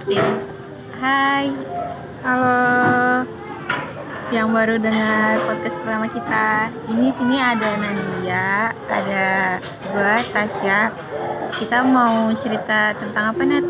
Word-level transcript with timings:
Hai, 0.00 1.52
Halo, 2.24 3.20
yang 4.32 4.48
baru 4.48 4.80
dengar 4.80 5.36
podcast 5.44 5.76
pertama 5.76 6.08
kita. 6.08 6.72
Ini 6.88 7.12
sini 7.12 7.36
ada 7.36 7.76
Nadia, 7.76 8.72
ada 8.88 9.60
gua 9.92 10.24
Tasya. 10.32 10.88
Kita 11.52 11.84
mau 11.84 12.32
cerita 12.32 12.96
tentang 12.96 13.36
apa 13.36 13.44
Nat? 13.44 13.66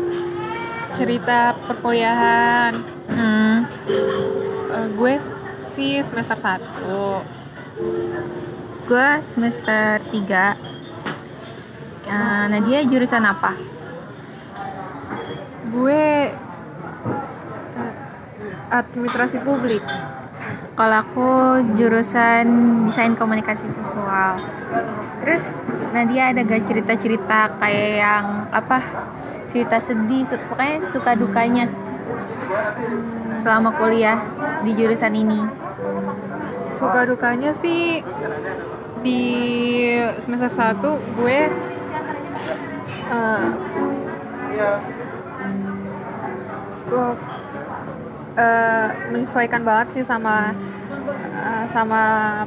cerita 0.95 1.51
perkuliahan. 1.67 2.79
Hmm, 3.11 3.67
Eh, 4.71 4.87
gue 4.95 5.13
sih 5.67 5.99
semester 5.99 6.39
1 6.39 7.27
gua 8.87 9.19
semester 9.19 9.99
3 10.15 10.55
Eh, 12.07 12.45
Nadia 12.47 12.87
jurusan 12.87 13.27
apa? 13.27 13.51
Gue 15.71 16.10
administrasi 18.71 19.43
publik. 19.43 19.83
Kalau 20.79 20.97
aku 21.03 21.29
jurusan 21.75 22.45
desain 22.87 23.13
komunikasi 23.13 23.67
visual. 23.67 24.39
Terus 25.21 25.43
Nadia 25.91 26.31
ada 26.31 26.41
gak 26.47 26.63
cerita-cerita 26.65 27.59
kayak 27.59 27.89
yang 27.99 28.25
apa? 28.49 28.79
Cerita 29.51 29.83
sedih, 29.83 30.23
pokoknya 30.47 30.87
suka 30.87 31.11
dukanya 31.19 31.67
selama 33.35 33.75
kuliah 33.75 34.23
di 34.63 34.71
jurusan 34.71 35.11
ini. 35.11 35.43
Suka 36.71 37.03
dukanya 37.03 37.51
sih 37.51 37.99
di 39.03 39.21
semester 40.23 40.49
1 40.49 41.17
gue 41.17 41.39
eh, 43.11 43.45
gue 46.85 47.05
eh, 48.35 48.87
menyesuaikan 49.11 49.61
banget 49.61 49.87
sih 49.93 50.03
sama 50.03 50.55
eh, 51.31 51.65
sama 51.71 52.03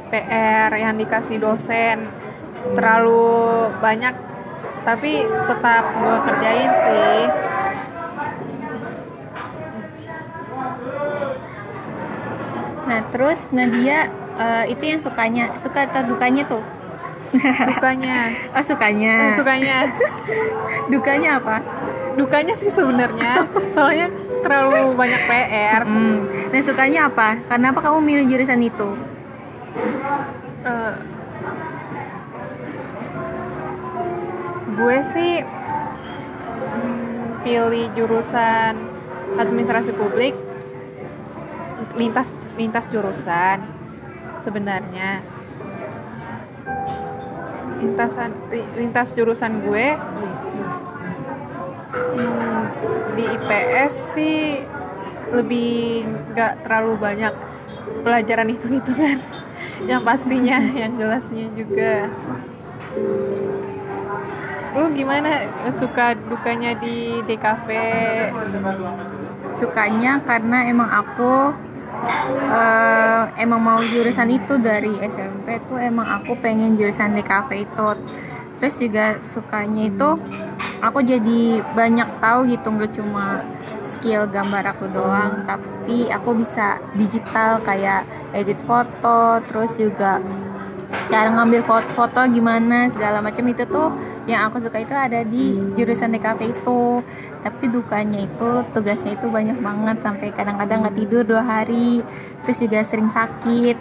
PR 0.09 0.71
yang 0.73 0.95
dikasih 0.95 1.37
dosen 1.37 2.05
terlalu 2.73 3.69
banyak 3.77 4.13
tapi 4.81 5.25
tetap 5.25 5.83
gue 5.93 6.17
kerjain 6.25 6.71
sih 6.85 7.21
Nah, 12.85 13.01
terus 13.09 13.49
Nadia 13.49 14.13
eh, 14.37 14.63
itu 14.69 14.85
yang 14.85 15.01
sukanya, 15.01 15.57
suka 15.57 15.89
atau 15.89 16.05
dukanya 16.05 16.45
tuh? 16.45 16.61
dukanya 17.67 18.31
Oh, 18.55 18.63
sukanya. 18.63 19.15
Eh, 19.27 19.35
sukanya 19.35 19.77
Dukanya 20.93 21.29
apa? 21.41 21.57
dukanya 22.15 22.55
sih 22.55 22.71
sebenarnya 22.71 23.43
soalnya 23.75 24.07
terlalu 24.45 24.93
banyak 24.93 25.21
PR 25.25 25.81
Hmm. 25.81 26.21
Nah, 26.53 26.61
sukanya 26.61 27.09
apa? 27.09 27.41
Kenapa 27.49 27.81
kamu 27.81 27.99
milih 27.99 28.25
jurusan 28.29 28.61
itu? 28.61 28.89
Eh, 30.61 30.95
gue 34.75 34.97
sih 35.13 35.33
mm, 36.75 37.41
pilih 37.41 37.85
jurusan 37.93 38.73
administrasi 39.35 39.91
publik 39.93 40.33
lintas 41.95 42.29
lintas 42.55 42.85
jurusan 42.91 43.63
sebenarnya 44.43 45.23
lintasan 47.79 48.31
li- 48.51 48.71
lintas 48.75 49.15
jurusan 49.15 49.63
gue 49.63 49.85
mm, 49.95 50.31
di 53.15 53.23
IPS 53.23 53.93
sih 54.13 54.59
lebih 55.31 56.05
nggak 56.35 56.67
terlalu 56.67 56.93
banyak 56.99 57.33
pelajaran 58.05 58.47
itu 58.53 58.65
hitungan 58.69 59.17
yang 59.89 60.01
pastinya 60.03 60.57
yang 60.81 60.93
jelasnya 60.99 61.45
juga. 61.55 61.93
Lu 64.75 64.91
gimana? 64.91 65.47
Suka 65.79 66.11
dukanya 66.19 66.75
di 66.75 67.23
DKV 67.23 67.69
Sukanya 69.55 70.19
karena 70.19 70.67
emang 70.67 70.91
aku 70.91 71.55
eh, 72.51 73.23
emang 73.39 73.61
mau 73.63 73.79
jurusan 73.79 74.35
itu 74.35 74.59
dari 74.59 74.99
SMP 75.07 75.63
tuh 75.63 75.79
emang 75.79 76.19
aku 76.19 76.35
pengen 76.43 76.75
jurusan 76.75 77.15
DKV 77.15 77.49
itu. 77.55 77.89
Terus 78.59 78.75
juga 78.79 79.05
sukanya 79.23 79.87
itu 79.87 80.09
aku 80.85 81.01
jadi 81.01 81.65
banyak 81.73 82.21
tahu 82.21 82.45
gitu 82.45 82.67
nggak 82.69 82.93
cuma 82.93 83.41
skill 83.85 84.29
gambar 84.29 84.77
aku 84.77 84.85
doang, 84.89 85.45
tapi 85.45 86.09
aku 86.09 86.37
bisa 86.37 86.81
digital 86.97 87.61
kayak 87.61 88.05
edit 88.33 88.57
foto, 88.65 89.41
terus 89.45 89.77
juga 89.77 90.21
cara 91.09 91.29
ngambil 91.29 91.61
foto-foto 91.65 92.25
gimana 92.29 92.89
segala 92.89 93.21
macam. 93.21 93.45
Itu 93.45 93.65
tuh 93.69 93.93
yang 94.25 94.49
aku 94.49 94.57
suka 94.61 94.81
itu 94.81 94.93
ada 94.93 95.21
di 95.21 95.57
jurusan 95.77 96.13
DKV 96.17 96.39
itu. 96.49 97.01
Tapi 97.45 97.63
dukanya 97.69 98.25
itu 98.25 98.49
tugasnya 98.73 99.13
itu 99.13 99.29
banyak 99.29 99.57
banget 99.61 100.01
sampai 100.01 100.33
kadang-kadang 100.33 100.81
nggak 100.85 100.97
tidur 100.97 101.21
dua 101.21 101.45
hari 101.45 102.01
terus 102.41 102.57
juga 102.57 102.81
sering 102.81 103.09
sakit. 103.13 103.77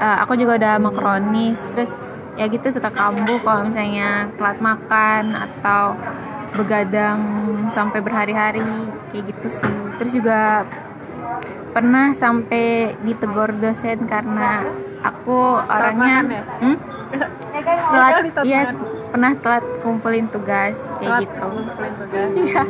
Eh, 0.00 0.16
aku 0.24 0.34
juga 0.34 0.58
udah 0.58 0.72
sama 0.80 0.90
kronis 0.90 1.60
terus 1.76 1.92
ya 2.40 2.48
gitu 2.48 2.72
suka 2.72 2.88
kambuh 2.88 3.36
kalau 3.44 3.68
misalnya 3.68 4.32
telat 4.40 4.64
makan 4.64 5.36
atau 5.36 5.92
begadang 6.56 7.20
sampai 7.76 8.00
berhari-hari 8.00 8.64
kayak 9.12 9.28
gitu 9.28 9.52
sih 9.52 9.76
terus 10.00 10.12
juga 10.16 10.64
pernah 11.76 12.16
sampai 12.16 12.96
ditegur 13.04 13.52
dosen 13.60 14.08
karena 14.08 14.64
aku 15.04 15.60
orangnya 15.68 16.16
ya? 16.24 16.42
hmm? 16.64 16.76
telat 17.92 18.14
iya 18.48 18.62
makan. 18.72 18.76
pernah 19.12 19.32
telat 19.36 19.64
kumpulin 19.84 20.26
tugas 20.32 20.80
kayak 20.96 21.20
telat 21.20 21.22
gitu 21.28 21.46
tugas 22.00 22.30
iya 22.48 22.64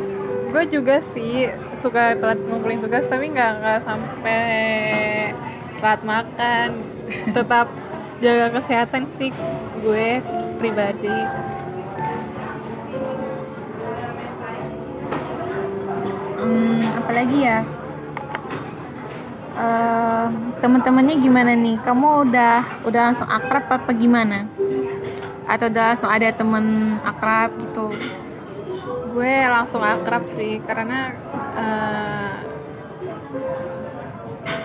gue 0.51 0.63
juga 0.67 0.95
sih 1.15 1.47
suka 1.79 2.19
telat 2.19 2.43
ngumpulin 2.43 2.83
tugas 2.83 3.07
tapi 3.07 3.31
nggak 3.31 3.51
nggak 3.63 3.79
sampai 3.87 4.43
telat 5.79 6.01
makan 6.03 6.69
tetap 7.39 7.67
jaga 8.21 8.61
kesehatan 8.61 9.09
sih 9.17 9.33
gue 9.81 10.21
pribadi. 10.61 11.17
Hmm, 16.37 16.85
apalagi 17.01 17.37
ya? 17.41 17.59
Eh, 19.57 20.27
teman-temannya 20.61 21.15
gimana 21.17 21.57
nih? 21.57 21.81
Kamu 21.81 22.29
udah 22.29 22.85
udah 22.85 23.01
langsung 23.09 23.29
akrab 23.29 23.65
apa 23.67 23.91
gimana? 23.97 24.45
Atau 25.49 25.73
udah 25.73 25.97
langsung 25.97 26.13
ada 26.13 26.29
temen 26.29 26.97
akrab 27.01 27.57
gitu? 27.57 27.89
Gue 29.11 29.33
langsung 29.49 29.81
akrab 29.81 30.29
sih 30.37 30.61
karena 30.61 31.17
eh, 31.57 32.33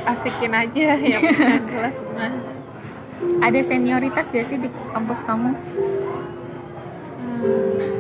asikin 0.07 0.55
aja 0.55 0.95
ya 1.03 1.19
kelas 1.67 1.99
mah 2.15 2.56
ada 3.41 3.61
senioritas 3.63 4.33
gak 4.33 4.47
sih 4.47 4.59
di 4.61 4.69
kampus 4.93 5.21
kamu? 5.25 5.51
Hmm. 7.17 7.97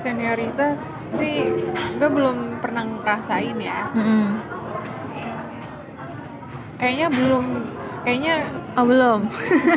senioritas 0.00 0.80
sih 1.20 1.44
gue 2.00 2.08
belum 2.08 2.64
pernah 2.64 2.88
ngerasain 2.88 3.58
ya. 3.60 3.92
Mm-mm. 3.92 4.40
kayaknya 6.80 7.12
belum 7.12 7.44
kayaknya 8.00 8.34
oh 8.80 8.84
belum. 8.88 9.20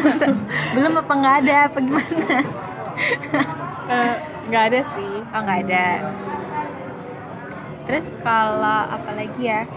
Belum 0.79 0.93
apa 0.95 1.13
nggak 1.13 1.35
ada 1.43 1.55
apa 1.67 1.77
gimana? 1.83 2.37
Eh, 3.83 4.15
nggak 4.47 4.63
ada 4.71 4.81
sih. 4.95 5.13
Oh 5.35 5.39
nggak 5.43 5.59
ada. 5.67 5.87
Terus 7.83 8.05
kalau 8.23 8.81
apa 8.87 9.11
lagi 9.11 9.43
ya 9.43 9.67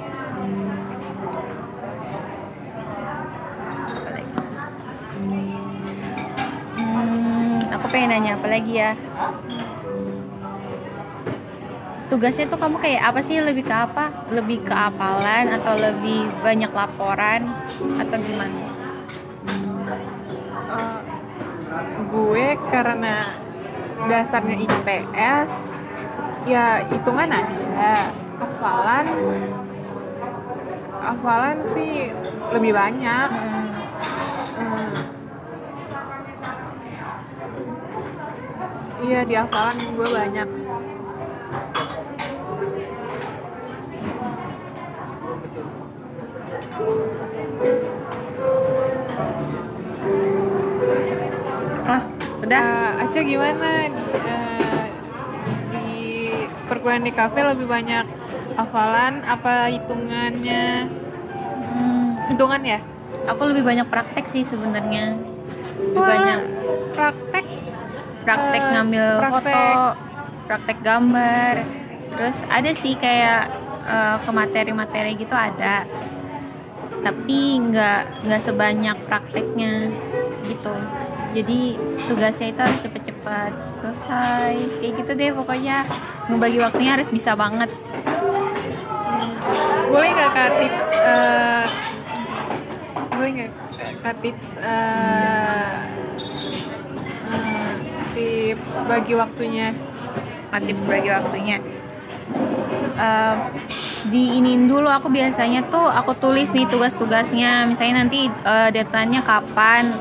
pengen 7.96 8.12
nanya 8.12 8.36
apa 8.36 8.44
lagi 8.52 8.76
ya? 8.76 8.92
Tugasnya 12.12 12.44
tuh 12.44 12.60
kamu 12.60 12.76
kayak 12.76 13.08
apa 13.08 13.24
sih? 13.24 13.40
Lebih 13.40 13.64
ke 13.64 13.72
apa? 13.72 14.12
Lebih 14.28 14.68
ke 14.68 14.74
hafalan 14.76 15.48
atau 15.56 15.80
lebih 15.80 16.28
banyak 16.44 16.68
laporan? 16.76 17.48
Atau 17.96 18.20
gimana? 18.20 18.68
Eh, 20.76 21.00
gue 22.12 22.46
karena 22.68 23.24
dasarnya 24.12 24.60
IPS 24.60 25.48
ya 26.44 26.84
hitungan 26.92 27.32
ada. 27.32 28.12
Hafalan 28.36 29.06
hafalan 31.00 31.56
sih 31.72 32.12
lebih 32.52 32.76
banyak. 32.76 33.28
Hmm, 33.32 33.72
Hmm. 34.56 35.15
iya 39.06 39.22
di 39.22 39.34
hafalan 39.38 39.78
gue 39.94 40.08
banyak. 40.10 40.48
Ah 51.86 52.02
udah. 52.42 52.66
Eh, 52.66 52.66
uh, 52.66 53.02
Aca 53.06 53.20
gimana? 53.22 53.70
Uh, 53.86 54.84
di 55.70 55.90
perkuliahan 56.66 57.06
di 57.06 57.12
kafe 57.14 57.46
lebih 57.46 57.66
banyak 57.70 58.06
hafalan 58.58 59.22
apa 59.22 59.70
hitungannya? 59.70 60.90
Hmm. 61.76 62.10
hitungan 62.34 62.62
ya? 62.66 62.82
Aku 63.30 63.54
lebih 63.54 63.62
banyak 63.62 63.86
praktek 63.86 64.26
sih 64.26 64.42
sebenarnya. 64.42 65.14
Lebih 65.14 65.94
Wah, 65.94 66.08
banyak 66.10 66.40
praktek 66.98 67.25
praktek 68.26 68.58
Eh, 68.60 68.70
ngambil 68.74 69.06
praktek. 69.22 69.54
foto, 69.54 69.64
praktek 70.50 70.78
gambar. 70.82 71.54
Terus 72.10 72.36
ada 72.50 72.70
sih 72.74 72.98
kayak 72.98 73.42
eh, 73.86 74.16
ke 74.18 74.30
materi-materi 74.34 75.14
gitu 75.14 75.30
ada. 75.32 75.86
Tapi 77.00 77.38
nggak 77.62 78.26
nggak 78.26 78.42
sebanyak 78.42 78.96
prakteknya 79.06 79.94
gitu. 80.44 80.74
Jadi 81.30 81.76
tugasnya 82.08 82.48
itu 82.50 82.60
harus 82.60 82.80
cepet-cepet 82.82 83.52
selesai. 83.78 84.54
Kayak 84.82 84.92
gitu 84.98 85.10
deh 85.14 85.30
pokoknya 85.30 85.76
ngebagi 86.26 86.58
waktunya 86.58 86.98
harus 86.98 87.08
bisa 87.08 87.38
banget. 87.38 87.70
boleh 89.86 90.10
nggak 90.10 90.30
kak 90.34 90.50
tips 90.58 90.88
eh, 90.92 91.64
boleh 93.14 93.30
nggak 93.30 93.50
kak 94.02 94.16
tips 94.18 94.50
eh, 94.58 95.72
tips 98.56 98.76
bagi 98.88 99.12
waktunya. 99.12 99.76
Tips 100.56 100.84
bagi 100.88 101.12
waktunya. 101.12 101.56
Eh, 102.96 103.36
diinin 104.08 104.64
dulu. 104.64 104.88
Aku 104.88 105.12
biasanya 105.12 105.68
tuh 105.68 105.92
aku 105.92 106.16
tulis 106.16 106.48
nih 106.56 106.64
tugas-tugasnya. 106.64 107.68
Misalnya 107.68 108.06
nanti 108.06 108.32
eh, 108.32 108.68
deadline-nya 108.72 109.20
kapan. 109.20 109.92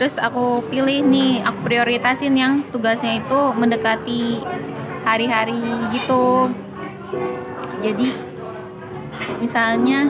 Terus 0.00 0.16
aku 0.16 0.64
pilih 0.70 1.04
nih 1.04 1.42
aku 1.44 1.58
prioritasin 1.66 2.34
yang 2.38 2.62
tugasnya 2.70 3.20
itu 3.20 3.38
mendekati 3.52 4.40
hari-hari 5.04 5.58
gitu. 5.92 6.48
Jadi 7.84 8.08
misalnya 9.44 10.08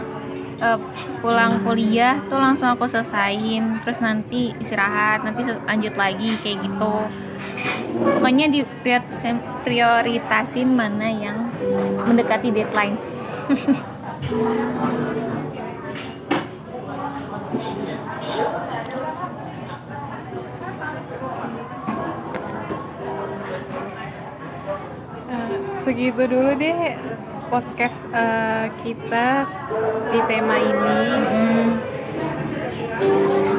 eh, 0.63 0.79
pulang 1.19 1.59
kuliah 1.67 2.23
tuh 2.31 2.39
langsung 2.39 2.71
aku 2.71 2.87
selesain. 2.87 3.83
Terus 3.83 3.99
nanti 3.99 4.55
istirahat 4.63 5.27
nanti 5.27 5.43
lanjut 5.43 5.95
lagi 5.99 6.39
kayak 6.39 6.63
gitu 6.63 6.95
pokoknya 7.99 8.47
di 8.51 8.61
prioritasin, 8.83 9.39
prioritasin 9.65 10.69
mana 10.71 11.09
yang 11.09 11.49
mendekati 12.07 12.53
deadline 12.53 12.99
Eh, 25.29 25.59
segitu 25.85 26.25
dulu 26.25 26.57
deh 26.57 26.97
podcast 27.49 27.97
eh, 28.13 28.67
kita 28.85 29.49
di 30.13 30.21
tema 30.29 30.57
ini 30.61 31.01
Hmm. 31.29 31.69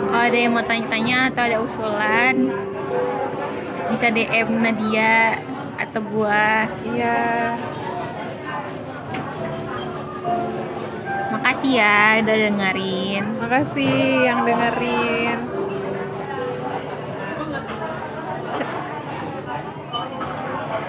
Kalau 0.10 0.26
ada 0.26 0.36
yang 0.36 0.52
mau 0.52 0.66
tanya-tanya 0.66 1.32
atau 1.32 1.44
ada 1.48 1.58
usulan 1.64 2.36
bisa 3.90 4.08
DM 4.14 4.50
Nadia 4.62 5.42
atau 5.80 6.02
gua. 6.06 6.70
ya 6.94 7.58
Makasih 11.30 11.72
ya 11.78 11.98
udah 12.26 12.36
dengerin. 12.50 13.24
makasih 13.38 13.98
yang 14.26 14.40
dengerin 14.50 15.29